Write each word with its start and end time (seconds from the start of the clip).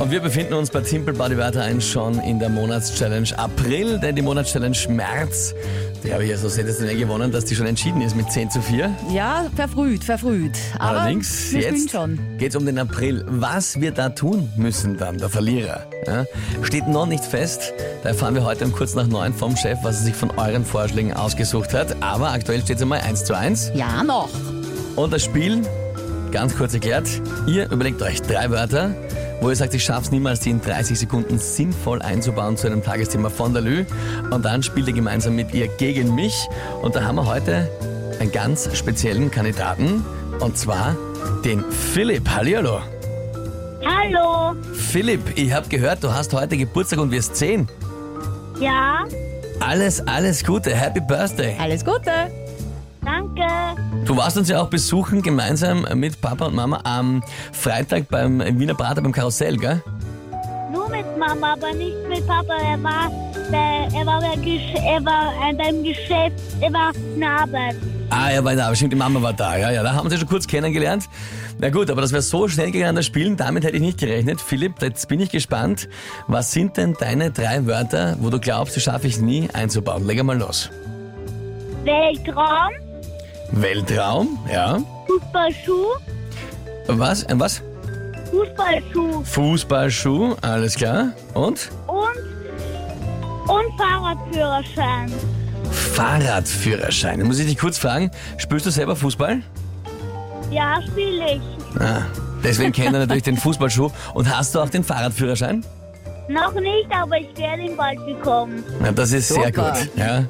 Und 0.00 0.10
wir 0.10 0.20
befinden 0.20 0.54
uns 0.54 0.70
bei 0.70 0.82
Simple 0.82 1.14
Body 1.14 1.36
Wörter 1.36 1.62
ein 1.62 1.80
schon 1.80 2.18
in 2.20 2.38
der 2.38 2.48
Monatschallenge 2.48 3.38
April, 3.38 3.98
denn 3.98 4.16
die 4.16 4.22
Monatschallenge 4.22 4.76
März, 4.88 5.54
die 6.02 6.12
habe 6.12 6.24
ich 6.24 6.30
ja 6.30 6.36
so 6.36 6.48
sensationell 6.48 6.96
gewonnen, 6.96 7.30
dass 7.30 7.44
die 7.44 7.54
schon 7.54 7.66
entschieden 7.66 8.00
ist 8.02 8.16
mit 8.16 8.30
10 8.30 8.50
zu 8.50 8.60
4. 8.60 8.90
Ja, 9.10 9.46
verfrüht, 9.54 10.02
verfrüht. 10.02 10.58
Aber 10.78 11.00
Allerdings, 11.00 11.52
jetzt 11.52 11.92
schon. 11.92 12.18
geht 12.38 12.50
es 12.50 12.56
um 12.56 12.66
den 12.66 12.78
April. 12.78 13.24
Was 13.28 13.80
wir 13.80 13.92
da 13.92 14.08
tun 14.08 14.50
müssen 14.56 14.96
dann, 14.98 15.16
der 15.18 15.28
Verlierer, 15.28 15.86
ja, 16.06 16.24
steht 16.62 16.88
noch 16.88 17.06
nicht 17.06 17.24
fest. 17.24 17.72
Da 18.02 18.10
erfahren 18.10 18.34
wir 18.34 18.44
heute 18.44 18.64
um 18.64 18.72
kurz 18.72 18.94
nach 18.94 19.06
neun 19.06 19.32
vom 19.32 19.56
Chef, 19.56 19.78
was 19.82 19.98
er 20.00 20.02
sich 20.06 20.14
von 20.14 20.30
euren 20.32 20.64
Vorschlägen 20.64 21.12
ausgesucht 21.14 21.72
hat. 21.72 21.96
Aber 22.02 22.32
aktuell 22.32 22.60
steht 22.62 22.76
es 22.76 22.82
einmal 22.82 23.00
1 23.00 23.24
zu 23.24 23.36
1. 23.36 23.72
Ja, 23.74 24.02
noch. 24.02 24.28
Und 24.96 25.12
das 25.12 25.22
Spiel, 25.22 25.62
ganz 26.32 26.56
kurz 26.56 26.74
erklärt, 26.74 27.08
ihr 27.46 27.70
überlegt 27.70 28.02
euch 28.02 28.20
drei 28.22 28.50
Wörter, 28.50 28.90
wo 29.40 29.50
ihr 29.50 29.56
sagt, 29.56 29.74
ich 29.74 29.84
schaff's 29.84 30.10
niemals, 30.10 30.40
die 30.40 30.50
in 30.50 30.60
30 30.60 30.98
Sekunden 30.98 31.38
sinnvoll 31.38 32.00
einzubauen 32.02 32.56
zu 32.56 32.66
einem 32.66 32.82
Tagesthema 32.82 33.30
von 33.30 33.52
der 33.52 33.62
Lü. 33.62 33.84
Und 34.30 34.44
dann 34.44 34.62
spielt 34.62 34.88
ihr 34.88 34.94
gemeinsam 34.94 35.34
mit 35.36 35.52
ihr 35.54 35.68
gegen 35.68 36.14
mich. 36.14 36.48
Und 36.82 36.94
da 36.96 37.04
haben 37.04 37.16
wir 37.16 37.26
heute 37.26 37.68
einen 38.20 38.32
ganz 38.32 38.68
speziellen 38.76 39.30
Kandidaten. 39.30 40.04
Und 40.40 40.56
zwar 40.56 40.96
den 41.44 41.64
Philipp. 41.70 42.28
Hallihallo. 42.28 42.80
Hallo. 43.84 44.54
Philipp, 44.72 45.20
ich 45.36 45.52
habe 45.52 45.68
gehört, 45.68 46.02
du 46.02 46.12
hast 46.12 46.32
heute 46.32 46.56
Geburtstag 46.56 46.98
und 47.00 47.10
wirst 47.10 47.36
10. 47.36 47.68
Ja, 48.60 49.04
Alles, 49.60 50.06
alles 50.06 50.44
Gute. 50.44 50.74
Happy 50.74 51.00
Birthday. 51.00 51.56
Alles 51.58 51.84
Gute. 51.84 52.10
Danke. 53.34 54.04
Du 54.06 54.16
warst 54.16 54.36
uns 54.36 54.48
ja 54.48 54.60
auch 54.60 54.68
besuchen, 54.68 55.22
gemeinsam 55.22 55.86
mit 55.94 56.20
Papa 56.20 56.46
und 56.46 56.54
Mama 56.54 56.80
am 56.84 57.22
Freitag 57.52 58.08
beim 58.08 58.40
Wiener 58.58 58.74
Prater 58.74 59.00
beim 59.02 59.12
Karussell, 59.12 59.56
gell? 59.56 59.82
Nur 60.72 60.88
mit 60.88 61.06
Mama, 61.18 61.52
aber 61.54 61.72
nicht 61.72 61.96
mit 62.08 62.26
Papa. 62.26 62.54
Er 62.70 62.82
war, 62.82 63.10
bei, 63.50 63.88
er 63.98 64.06
war, 64.06 64.20
bei, 64.20 64.34
Gesch- 64.34 64.74
er 64.84 65.04
war 65.04 65.32
äh, 65.48 65.54
beim 65.54 65.82
Geschäft, 65.82 66.34
er 66.60 66.72
war 66.72 66.92
in 67.14 67.20
der 67.20 67.30
Arbeit. 67.30 67.76
Ah, 68.10 68.30
ja, 68.30 68.44
war 68.44 68.54
da, 68.54 68.74
stimmt, 68.74 68.92
die 68.92 68.96
Mama 68.96 69.20
war 69.22 69.32
da, 69.32 69.56
ja, 69.56 69.70
ja, 69.70 69.82
da 69.82 69.94
haben 69.94 70.06
wir 70.06 70.10
sie 70.10 70.18
schon 70.18 70.28
kurz 70.28 70.46
kennengelernt. 70.46 71.08
Na 71.58 71.70
gut, 71.70 71.90
aber 71.90 72.00
das 72.02 72.12
wäre 72.12 72.22
so 72.22 72.46
schnell 72.48 72.70
gegangen, 72.70 72.96
das 72.96 73.06
Spielen, 73.06 73.36
damit 73.36 73.64
hätte 73.64 73.76
ich 73.76 73.82
nicht 73.82 73.98
gerechnet. 73.98 74.40
Philipp, 74.40 74.82
jetzt 74.82 75.08
bin 75.08 75.20
ich 75.20 75.30
gespannt. 75.30 75.88
Was 76.26 76.52
sind 76.52 76.76
denn 76.76 76.94
deine 76.98 77.30
drei 77.30 77.64
Wörter, 77.66 78.16
wo 78.20 78.28
du 78.30 78.38
glaubst, 78.38 78.76
die 78.76 78.80
schaffe 78.80 79.06
ich 79.06 79.20
nie 79.20 79.48
einzubauen? 79.52 80.04
Leg 80.06 80.22
mal 80.22 80.36
los. 80.36 80.70
Weltraum, 81.84 82.72
Weltraum, 83.56 84.38
ja. 84.52 84.80
Fußballschuh, 85.06 85.86
Was? 86.88 87.24
Ein 87.26 87.38
was? 87.40 87.62
Fußballschuh 88.30 89.22
Fußballschuh, 89.24 90.34
alles 90.40 90.74
klar. 90.74 91.12
Und? 91.34 91.70
und, 91.86 93.48
und 93.48 93.78
Fahrradführerschein. 93.78 95.12
Fahrradführerschein. 95.70 97.22
Muss 97.22 97.38
ich 97.38 97.46
dich 97.46 97.58
kurz 97.58 97.78
fragen, 97.78 98.10
spielst 98.38 98.66
du 98.66 98.70
selber 98.70 98.96
Fußball? 98.96 99.40
Ja, 100.50 100.80
spiele 100.82 101.34
ich. 101.34 101.80
Ah, 101.80 102.02
deswegen 102.42 102.72
kennt 102.72 102.94
er 102.94 103.00
natürlich 103.00 103.22
den 103.22 103.36
Fußballschuh. 103.36 103.90
Und 104.14 104.36
hast 104.36 104.54
du 104.54 104.60
auch 104.60 104.68
den 104.68 104.82
Fahrradführerschein? 104.84 105.64
Noch 106.28 106.54
nicht, 106.54 106.88
aber 106.90 107.18
ich 107.18 107.36
werde 107.36 107.62
ihn 107.62 107.76
bald 107.76 108.04
bekommen. 108.06 108.64
Ja, 108.82 108.92
das 108.92 109.12
ist 109.12 109.28
sehr 109.28 109.46
Super. 109.46 109.72
gut. 109.72 109.90
Ja. 109.96 110.24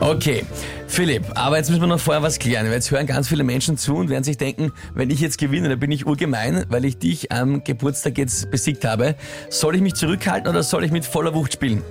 Okay, 0.00 0.44
Philipp, 0.86 1.24
aber 1.34 1.58
jetzt 1.58 1.68
müssen 1.68 1.82
wir 1.82 1.88
noch 1.88 2.00
vorher 2.00 2.22
was 2.22 2.38
klären. 2.38 2.66
Weil 2.66 2.74
Jetzt 2.74 2.90
hören 2.90 3.06
ganz 3.06 3.28
viele 3.28 3.44
Menschen 3.44 3.76
zu 3.76 3.96
und 3.96 4.08
werden 4.08 4.24
sich 4.24 4.38
denken, 4.38 4.72
wenn 4.94 5.10
ich 5.10 5.20
jetzt 5.20 5.38
gewinne, 5.38 5.68
dann 5.68 5.78
bin 5.78 5.90
ich 5.90 6.06
urgemein, 6.06 6.64
weil 6.68 6.84
ich 6.84 6.98
dich 6.98 7.30
am 7.30 7.62
Geburtstag 7.62 8.16
jetzt 8.16 8.50
besiegt 8.50 8.84
habe. 8.84 9.16
Soll 9.50 9.76
ich 9.76 9.82
mich 9.82 9.94
zurückhalten 9.94 10.48
oder 10.48 10.62
soll 10.62 10.84
ich 10.84 10.92
mit 10.92 11.04
voller 11.04 11.34
Wucht 11.34 11.52
spielen? 11.52 11.82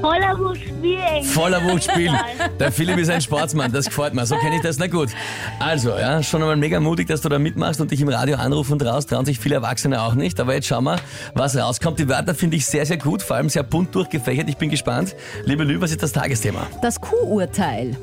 Voller 0.00 0.38
Wucht 0.38 0.60
spielen. 0.60 1.24
Voller 1.24 1.64
Wucht 1.64 1.84
spielen. 1.84 2.16
Der 2.58 2.72
Philipp 2.72 2.98
ist 2.98 3.10
ein 3.10 3.20
Sportsmann, 3.20 3.70
das 3.72 3.86
gefällt 3.86 4.14
mir. 4.14 4.24
So 4.24 4.36
kenne 4.36 4.56
ich 4.56 4.62
das, 4.62 4.78
na 4.78 4.86
gut. 4.86 5.10
Also, 5.58 5.90
ja, 5.90 6.22
schon 6.22 6.40
einmal 6.40 6.56
mega 6.56 6.80
mutig, 6.80 7.08
dass 7.08 7.20
du 7.20 7.28
da 7.28 7.38
mitmachst 7.38 7.80
und 7.80 7.90
dich 7.90 8.00
im 8.00 8.08
Radio 8.08 8.36
anrufen 8.36 8.72
und 8.72 8.82
raus, 8.82 9.06
trauen 9.06 9.26
sich 9.26 9.38
viele 9.38 9.56
Erwachsene 9.56 10.00
auch 10.02 10.14
nicht. 10.14 10.40
Aber 10.40 10.54
jetzt 10.54 10.66
schauen 10.68 10.84
wir, 10.84 10.96
was 11.34 11.56
rauskommt. 11.56 11.98
Die 11.98 12.08
Wörter 12.08 12.34
finde 12.34 12.56
ich 12.56 12.66
sehr, 12.66 12.86
sehr 12.86 12.96
gut, 12.96 13.22
vor 13.22 13.36
allem 13.36 13.48
sehr 13.48 13.62
bunt 13.62 13.94
durchgefächert. 13.94 14.48
Ich 14.48 14.56
bin 14.56 14.70
gespannt. 14.70 15.14
Liebe 15.44 15.64
Lü, 15.64 15.80
was 15.80 15.90
ist 15.90 16.02
das 16.02 16.12
Tagesthema? 16.12 16.66
Das 16.82 17.00
Q-Urteil. 17.00 17.96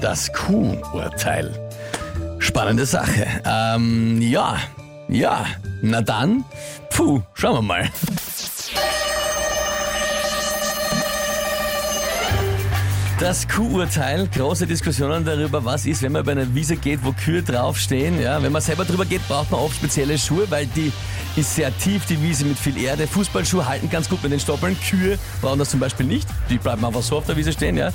Das 0.00 0.32
Q-Urteil. 0.32 1.50
Spannende 2.38 2.86
Sache. 2.86 3.26
Ähm, 3.44 4.20
ja, 4.20 4.56
ja, 5.08 5.46
na 5.82 6.02
dann, 6.02 6.44
puh, 6.90 7.22
schauen 7.34 7.56
wir 7.56 7.62
mal. 7.62 7.90
Das 13.20 13.48
Q-Urteil, 13.48 14.28
große 14.28 14.64
Diskussionen 14.64 15.24
darüber, 15.24 15.64
was 15.64 15.86
ist, 15.86 16.02
wenn 16.02 16.12
man 16.12 16.24
bei 16.24 16.32
einer 16.32 16.54
Wiese 16.54 16.76
geht, 16.76 17.00
wo 17.02 17.10
Kühe 17.10 17.42
draufstehen. 17.42 18.22
Ja, 18.22 18.40
wenn 18.40 18.52
man 18.52 18.62
selber 18.62 18.84
drüber 18.84 19.04
geht, 19.04 19.26
braucht 19.26 19.50
man 19.50 19.58
oft 19.58 19.74
spezielle 19.74 20.16
Schuhe, 20.16 20.48
weil 20.50 20.66
die 20.66 20.92
ist 21.34 21.56
sehr 21.56 21.76
tief, 21.78 22.06
die 22.06 22.22
Wiese 22.22 22.44
mit 22.44 22.56
viel 22.56 22.80
Erde. 22.80 23.08
Fußballschuhe 23.08 23.66
halten 23.66 23.90
ganz 23.90 24.08
gut 24.08 24.22
mit 24.22 24.30
den 24.30 24.38
Stoppeln. 24.38 24.76
Kühe 24.88 25.18
brauchen 25.42 25.58
das 25.58 25.70
zum 25.70 25.80
Beispiel 25.80 26.06
nicht. 26.06 26.28
Die 26.48 26.58
bleiben 26.58 26.84
einfach 26.84 27.02
so 27.02 27.16
auf 27.16 27.26
der 27.26 27.36
Wiese 27.36 27.52
stehen. 27.52 27.76
Ja. 27.76 27.90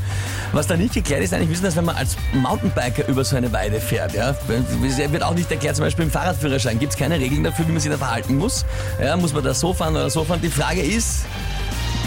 Was 0.51 0.67
da 0.67 0.75
nicht 0.75 0.93
geklärt 0.93 1.23
ist, 1.23 1.33
eigentlich 1.33 1.51
wissen 1.51 1.63
das, 1.63 1.77
wenn 1.77 1.85
man 1.85 1.95
als 1.95 2.17
Mountainbiker 2.33 3.07
über 3.07 3.23
so 3.23 3.37
eine 3.37 3.49
Weide 3.53 3.79
fährt. 3.79 4.13
Ja. 4.13 4.35
Wird 4.49 5.23
auch 5.23 5.35
nicht 5.35 5.49
erklärt, 5.49 5.77
zum 5.77 5.85
Beispiel 5.85 6.03
im 6.03 6.11
Fahrradführerschein 6.11 6.79
gibt 6.79 6.91
es 6.91 6.99
keine 6.99 7.17
Regeln 7.17 7.45
dafür, 7.45 7.65
wie 7.65 7.71
man 7.71 7.79
sich 7.79 7.89
da 7.89 7.97
verhalten 7.97 8.35
muss. 8.37 8.65
Ja, 9.01 9.15
muss 9.15 9.33
man 9.33 9.41
da 9.45 9.53
so 9.53 9.73
fahren 9.73 9.95
oder 9.95 10.09
so 10.09 10.25
fahren. 10.25 10.41
Die 10.43 10.49
Frage 10.49 10.81
ist, 10.81 11.21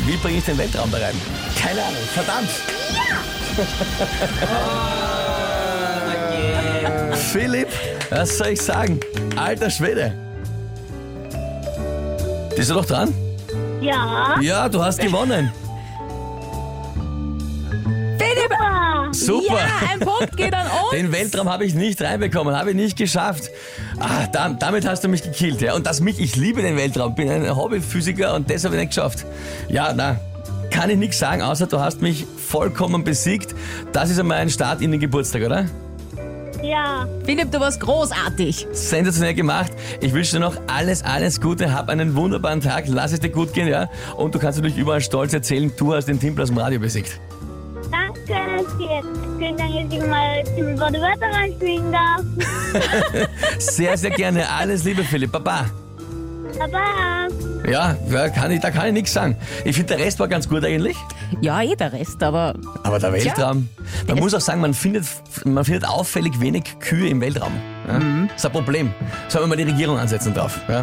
wie 0.06 0.16
bringe 0.16 0.38
ich 0.38 0.44
den 0.44 0.58
Weltraum 0.58 0.90
da 0.90 0.98
rein? 0.98 1.14
Keine 1.60 1.82
Ahnung. 1.82 2.02
Verdammt. 2.14 2.48
Philipp, 7.32 7.68
was 8.10 8.38
soll 8.38 8.48
ich 8.48 8.62
sagen? 8.62 9.00
Alter 9.36 9.70
Schwede. 9.70 10.12
Bist 12.54 12.70
du 12.70 12.74
doch 12.74 12.86
dran? 12.86 13.12
Ja. 13.80 14.36
Ja, 14.40 14.68
du 14.68 14.82
hast 14.82 14.98
gewonnen. 15.00 15.50
Super. 19.26 19.54
Ja, 19.54 19.92
ein 19.92 20.00
Punkt 20.00 20.36
geht 20.36 20.54
an 20.54 20.66
uns. 20.66 20.90
Den 20.92 21.12
Weltraum 21.12 21.48
habe 21.48 21.64
ich 21.64 21.74
nicht 21.74 22.00
reinbekommen, 22.02 22.56
habe 22.56 22.70
ich 22.70 22.76
nicht 22.76 22.96
geschafft. 22.96 23.50
Ah, 23.98 24.26
da, 24.32 24.48
damit 24.48 24.86
hast 24.86 25.04
du 25.04 25.08
mich 25.08 25.22
gekillt, 25.22 25.60
ja. 25.60 25.74
Und 25.74 25.86
das 25.86 26.00
mich, 26.00 26.18
ich 26.18 26.36
liebe 26.36 26.62
den 26.62 26.76
Weltraum, 26.76 27.14
bin 27.14 27.28
ein 27.28 27.54
Hobbyphysiker 27.54 28.34
und 28.34 28.50
das 28.50 28.64
habe 28.64 28.74
ich 28.76 28.80
nicht 28.80 28.90
geschafft. 28.90 29.24
Ja, 29.68 29.92
na, 29.94 30.18
kann 30.70 30.90
ich 30.90 30.96
nichts 30.96 31.18
sagen, 31.18 31.42
außer 31.42 31.66
du 31.66 31.80
hast 31.80 32.02
mich 32.02 32.26
vollkommen 32.48 33.04
besiegt. 33.04 33.54
Das 33.92 34.10
ist 34.10 34.18
einmal 34.18 34.38
ein 34.38 34.50
Start 34.50 34.80
in 34.80 34.90
den 34.90 35.00
Geburtstag, 35.00 35.42
oder? 35.42 35.66
Ja. 36.62 37.06
Philipp, 37.24 37.52
du 37.52 37.60
warst 37.60 37.80
großartig. 37.80 38.66
Sensationell 38.72 39.34
gemacht. 39.34 39.72
Ich 40.00 40.12
wünsche 40.12 40.32
dir 40.32 40.40
noch 40.40 40.56
alles, 40.66 41.02
alles 41.02 41.40
Gute. 41.40 41.72
Hab 41.72 41.88
einen 41.88 42.16
wunderbaren 42.16 42.60
Tag. 42.60 42.84
Lass 42.88 43.12
es 43.12 43.20
dir 43.20 43.30
gut 43.30 43.52
gehen, 43.52 43.68
ja. 43.68 43.88
Und 44.16 44.34
du 44.34 44.38
kannst 44.38 44.58
natürlich 44.58 44.78
überall 44.78 45.00
stolz 45.00 45.32
erzählen, 45.32 45.72
du 45.76 45.94
hast 45.94 46.06
den 46.06 46.40
aus 46.40 46.48
dem 46.48 46.58
Radio 46.58 46.80
besiegt. 46.80 47.20
Danke. 48.78 49.08
Vielen 49.38 49.56
Dank, 49.56 49.90
dass 49.90 49.98
ich 49.98 50.06
mal 50.06 50.44
in 50.56 50.80
Worte 50.80 51.00
Wörter 51.00 51.36
reinspielen 51.36 51.92
darf. 51.92 52.22
Sehr, 53.58 53.96
sehr 53.96 54.10
gerne. 54.10 54.48
Alles 54.48 54.84
Liebe, 54.84 55.04
Philipp. 55.04 55.32
Baba. 55.32 55.66
Baba. 56.58 57.28
Ja, 57.68 57.96
ja 58.10 58.28
kann 58.28 58.50
ich, 58.50 58.60
da 58.60 58.70
kann 58.70 58.86
ich 58.88 58.92
nichts 58.92 59.12
sagen. 59.12 59.36
Ich 59.64 59.76
finde, 59.76 59.96
der 59.96 60.04
Rest 60.04 60.18
war 60.20 60.28
ganz 60.28 60.48
gut 60.48 60.64
eigentlich. 60.64 60.96
Ja, 61.40 61.60
eh 61.60 61.74
der 61.74 61.92
Rest, 61.92 62.22
aber 62.22 62.54
Aber 62.82 62.98
der 62.98 63.12
Weltraum. 63.12 63.68
Man 64.06 64.18
muss 64.18 64.32
auch 64.34 64.40
sagen, 64.40 64.60
man 64.60 64.72
findet, 64.72 65.04
man 65.44 65.64
findet 65.64 65.86
auffällig 65.88 66.40
wenig 66.40 66.64
Kühe 66.80 67.08
im 67.08 67.20
Weltraum. 67.20 67.52
Ja? 67.88 67.98
Das 68.28 68.36
ist 68.36 68.46
ein 68.46 68.52
Problem. 68.52 68.94
Sollen 69.28 69.44
wir 69.44 69.48
mal 69.48 69.56
die 69.56 69.70
Regierung 69.70 69.98
ansetzen 69.98 70.32
drauf. 70.32 70.60
Ja? 70.68 70.82